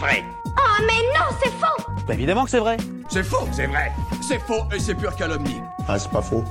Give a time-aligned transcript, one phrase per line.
[0.00, 0.24] vrai.
[0.46, 2.78] Oh mais non, c'est faux Bah évidemment que c'est vrai.
[3.10, 3.92] C'est faux, c'est vrai.
[4.26, 5.60] C'est faux et c'est pure calomnie.
[5.86, 6.42] Ah, c'est pas faux.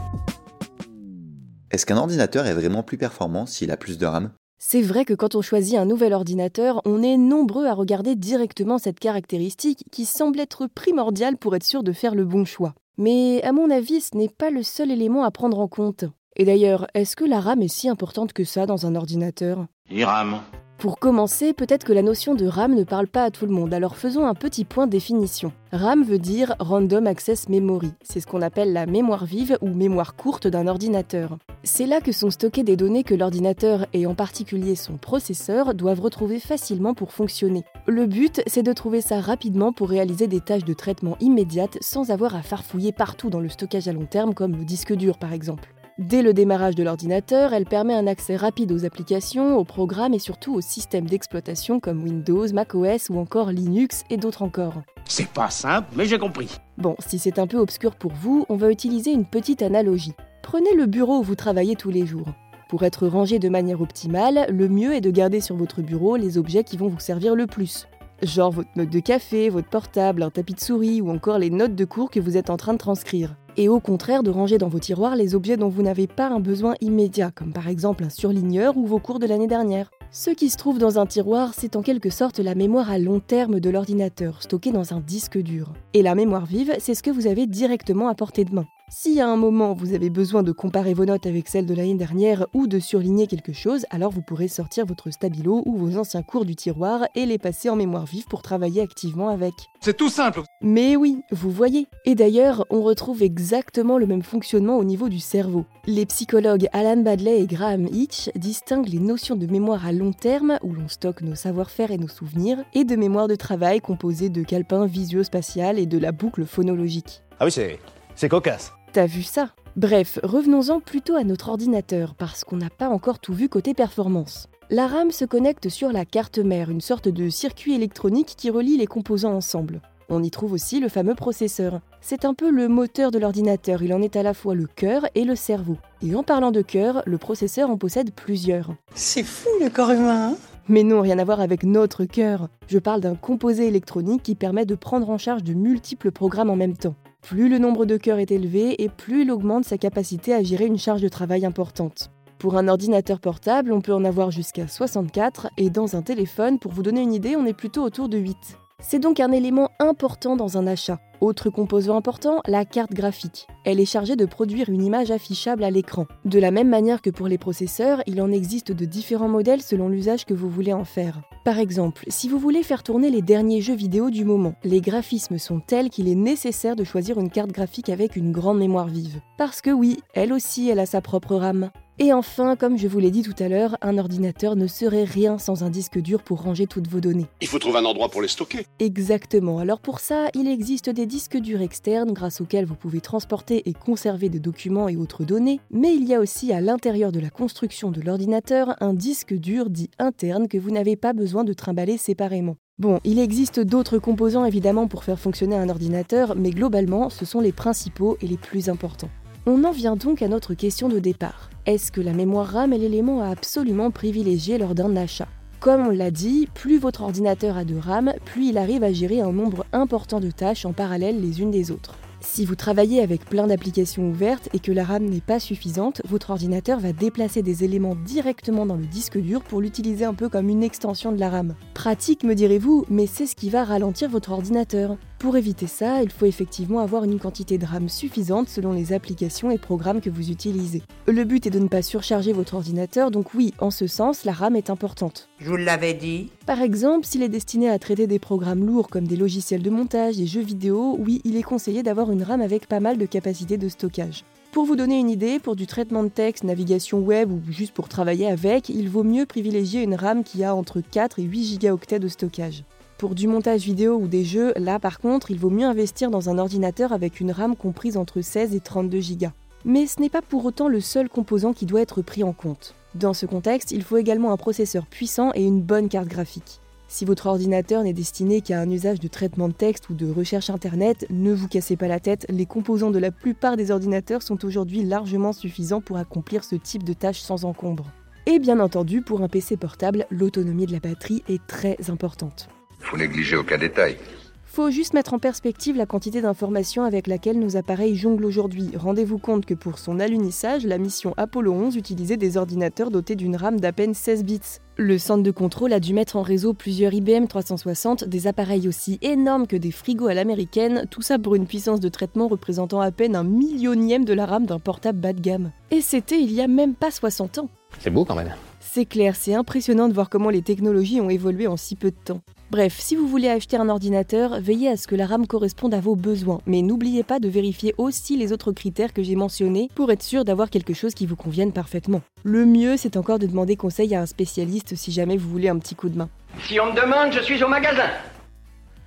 [1.72, 4.32] Est-ce qu'un ordinateur est vraiment plus performant s'il a plus de RAM?
[4.60, 8.78] C'est vrai que quand on choisit un nouvel ordinateur, on est nombreux à regarder directement
[8.78, 12.76] cette caractéristique qui semble être primordiale pour être sûr de faire le bon choix.
[12.98, 16.06] Mais à mon avis, ce n'est pas le seul élément à prendre en compte.
[16.36, 19.66] Et d'ailleurs, est-ce que la RAM est si importante que ça dans un ordinateur?
[19.90, 20.42] Il rame.
[20.80, 23.74] Pour commencer, peut-être que la notion de RAM ne parle pas à tout le monde,
[23.74, 25.52] alors faisons un petit point définition.
[25.74, 30.16] RAM veut dire Random Access Memory, c'est ce qu'on appelle la mémoire vive ou mémoire
[30.16, 31.38] courte d'un ordinateur.
[31.64, 36.00] C'est là que sont stockées des données que l'ordinateur, et en particulier son processeur, doivent
[36.00, 37.66] retrouver facilement pour fonctionner.
[37.86, 42.10] Le but, c'est de trouver ça rapidement pour réaliser des tâches de traitement immédiates sans
[42.10, 45.34] avoir à farfouiller partout dans le stockage à long terme comme le disque dur par
[45.34, 45.74] exemple.
[46.00, 50.20] Dès le démarrage de l'ordinateur, elle permet un accès rapide aux applications, aux programmes et
[50.20, 54.76] surtout aux systèmes d'exploitation comme Windows, macOS ou encore Linux et d'autres encore.
[55.04, 56.56] C'est pas simple, mais j'ai compris.
[56.78, 60.14] Bon, si c'est un peu obscur pour vous, on va utiliser une petite analogie.
[60.42, 62.30] Prenez le bureau où vous travaillez tous les jours.
[62.70, 66.38] Pour être rangé de manière optimale, le mieux est de garder sur votre bureau les
[66.38, 67.90] objets qui vont vous servir le plus.
[68.22, 71.76] Genre votre note de café, votre portable, un tapis de souris ou encore les notes
[71.76, 73.36] de cours que vous êtes en train de transcrire.
[73.62, 76.40] Et au contraire de ranger dans vos tiroirs les objets dont vous n'avez pas un
[76.40, 79.92] besoin immédiat, comme par exemple un surligneur ou vos cours de l'année dernière.
[80.12, 83.20] Ce qui se trouve dans un tiroir, c'est en quelque sorte la mémoire à long
[83.20, 85.74] terme de l'ordinateur, stockée dans un disque dur.
[85.94, 88.66] Et la mémoire vive, c'est ce que vous avez directement à portée de main.
[88.92, 91.94] Si à un moment vous avez besoin de comparer vos notes avec celles de l'année
[91.94, 96.24] dernière ou de surligner quelque chose, alors vous pourrez sortir votre stabilo ou vos anciens
[96.24, 99.54] cours du tiroir et les passer en mémoire vive pour travailler activement avec.
[99.80, 100.42] C'est tout simple.
[100.62, 101.88] Mais oui, vous voyez.
[102.06, 105.66] Et d'ailleurs, on retrouve exactement le même fonctionnement au niveau du cerveau.
[105.86, 110.58] Les psychologues Alan Badley et Graham Hitch distinguent les notions de mémoire à long terme,
[110.64, 114.42] où l'on stocke nos savoir-faire et nos souvenirs, et de mémoire de travail composée de
[114.42, 117.22] calepins visio-spatial et de la boucle phonologique.
[117.40, 117.80] Ah oui, c'est.
[118.16, 118.74] c'est cocasse.
[118.92, 119.50] T'as vu ça?
[119.76, 124.48] Bref, revenons-en plutôt à notre ordinateur, parce qu'on n'a pas encore tout vu côté performance.
[124.72, 128.78] La RAM se connecte sur la carte mère, une sorte de circuit électronique qui relie
[128.78, 129.82] les composants ensemble.
[130.10, 131.82] On y trouve aussi le fameux processeur.
[132.02, 135.06] C'est un peu le moteur de l'ordinateur, il en est à la fois le cœur
[135.14, 135.78] et le cerveau.
[136.02, 138.74] Et en parlant de cœur, le processeur en possède plusieurs.
[138.96, 140.32] C'est fou le corps humain.
[140.32, 140.38] hein?
[140.68, 142.48] Mais non, rien à voir avec notre cœur.
[142.68, 146.56] Je parle d'un composé électronique qui permet de prendre en charge de multiples programmes en
[146.56, 146.96] même temps.
[147.22, 150.66] Plus le nombre de cœurs est élevé et plus il augmente sa capacité à gérer
[150.66, 152.12] une charge de travail importante.
[152.40, 156.72] Pour un ordinateur portable, on peut en avoir jusqu'à 64 et dans un téléphone, pour
[156.72, 158.36] vous donner une idée, on est plutôt autour de 8.
[158.80, 161.00] C'est donc un élément important dans un achat.
[161.22, 163.48] Autre composant important, la carte graphique.
[163.66, 166.08] Elle est chargée de produire une image affichable à l'écran.
[166.24, 169.90] De la même manière que pour les processeurs, il en existe de différents modèles selon
[169.90, 171.20] l'usage que vous voulez en faire.
[171.44, 175.40] Par exemple, si vous voulez faire tourner les derniers jeux vidéo du moment, les graphismes
[175.40, 179.20] sont tels qu'il est nécessaire de choisir une carte graphique avec une grande mémoire vive.
[179.38, 181.70] Parce que oui, elle aussi, elle a sa propre RAM.
[182.02, 185.38] Et enfin, comme je vous l'ai dit tout à l'heure, un ordinateur ne serait rien
[185.38, 187.26] sans un disque dur pour ranger toutes vos données.
[187.42, 188.66] Il faut trouver un endroit pour les stocker.
[188.80, 189.60] Exactement.
[189.60, 193.74] Alors pour ça, il existe des disques durs externes grâce auxquels vous pouvez transporter et
[193.74, 197.32] conserver des documents et autres données, mais il y a aussi à l'intérieur de la
[197.32, 201.98] construction de l'ordinateur un disque dur dit interne que vous n'avez pas besoin de trimballer
[201.98, 202.56] séparément.
[202.78, 207.42] Bon, il existe d'autres composants évidemment pour faire fonctionner un ordinateur, mais globalement, ce sont
[207.42, 209.10] les principaux et les plus importants.
[209.48, 211.50] On en vient donc à notre question de départ.
[211.66, 215.28] Est-ce que la mémoire RAM est l'élément à absolument privilégier lors d'un achat?
[215.60, 219.20] Comme on l'a dit, plus votre ordinateur a de RAM, plus il arrive à gérer
[219.20, 221.96] un nombre important de tâches en parallèle les unes des autres.
[222.22, 226.30] Si vous travaillez avec plein d'applications ouvertes et que la RAM n'est pas suffisante, votre
[226.30, 230.48] ordinateur va déplacer des éléments directement dans le disque dur pour l'utiliser un peu comme
[230.48, 231.56] une extension de la RAM.
[231.74, 234.96] Pratique me direz-vous, mais c'est ce qui va ralentir votre ordinateur.
[235.20, 239.52] Pour éviter ça, il faut effectivement avoir une quantité de RAM suffisante selon les applications
[239.52, 240.82] et programmes que vous utilisez.
[241.08, 244.32] Le but est de ne pas surcharger votre ordinateur, donc oui, en ce sens, la
[244.32, 245.28] RAM est importante.
[245.42, 246.30] Je vous l'avais dit.
[246.46, 250.16] Par exemple, s'il est destiné à traiter des programmes lourds comme des logiciels de montage,
[250.16, 253.58] des jeux vidéo, oui, il est conseillé d'avoir une RAM avec pas mal de capacité
[253.58, 254.24] de stockage.
[254.54, 257.90] Pour vous donner une idée, pour du traitement de texte, navigation web ou juste pour
[257.90, 262.00] travailler avec, il vaut mieux privilégier une RAM qui a entre 4 et 8 gigaoctets
[262.00, 262.64] de stockage.
[263.00, 266.30] Pour du montage vidéo ou des jeux, là par contre, il vaut mieux investir dans
[266.30, 269.28] un ordinateur avec une RAM comprise entre 16 et 32 Go.
[269.64, 272.76] Mais ce n'est pas pour autant le seul composant qui doit être pris en compte.
[272.96, 276.60] Dans ce contexte, il faut également un processeur puissant et une bonne carte graphique.
[276.90, 280.50] Si votre ordinateur n'est destiné qu'à un usage de traitement de texte ou de recherche
[280.50, 284.44] internet, ne vous cassez pas la tête, les composants de la plupart des ordinateurs sont
[284.44, 287.86] aujourd'hui largement suffisants pour accomplir ce type de tâches sans encombre.
[288.26, 292.50] Et bien entendu, pour un PC portable, l'autonomie de la batterie est très importante.
[292.90, 293.98] Faut négliger aucun détail.
[294.46, 298.72] Faut juste mettre en perspective la quantité d'informations avec laquelle nos appareils jonglent aujourd'hui.
[298.76, 303.36] Rendez-vous compte que pour son alunissage, la mission Apollo 11 utilisait des ordinateurs dotés d'une
[303.36, 304.58] RAM d'à peine 16 bits.
[304.76, 308.98] Le centre de contrôle a dû mettre en réseau plusieurs IBM 360, des appareils aussi
[309.04, 312.90] énormes que des frigos à l'américaine, tout ça pour une puissance de traitement représentant à
[312.92, 315.52] peine un millionième de la RAM d'un portable bas de gamme.
[315.70, 317.50] Et c'était il y a même pas 60 ans.
[317.82, 318.34] C'est beau quand même.
[318.60, 321.98] C'est clair, c'est impressionnant de voir comment les technologies ont évolué en si peu de
[322.04, 322.22] temps.
[322.52, 325.80] Bref, si vous voulez acheter un ordinateur, veillez à ce que la RAM corresponde à
[325.80, 329.92] vos besoins, mais n'oubliez pas de vérifier aussi les autres critères que j'ai mentionnés pour
[329.92, 332.02] être sûr d'avoir quelque chose qui vous convienne parfaitement.
[332.24, 335.60] Le mieux, c'est encore de demander conseil à un spécialiste si jamais vous voulez un
[335.60, 336.10] petit coup de main.
[336.48, 337.90] Si on me demande, je suis au magasin.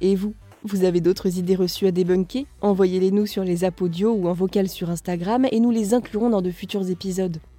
[0.01, 2.47] Et vous vous avez d'autres idées reçues à débunker?
[2.61, 6.31] Envoyez-les nous sur les apps audio ou en vocal sur Instagram et nous les inclurons
[6.31, 7.39] dans de futurs épisodes.